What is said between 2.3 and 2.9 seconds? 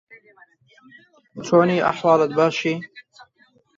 بیست بوو.